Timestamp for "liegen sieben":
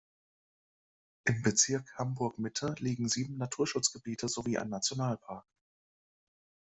2.79-3.37